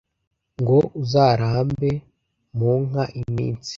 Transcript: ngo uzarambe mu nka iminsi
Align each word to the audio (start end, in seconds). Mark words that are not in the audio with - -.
ngo 0.61 0.77
uzarambe 1.01 1.91
mu 2.57 2.73
nka 2.87 3.03
iminsi 3.21 3.69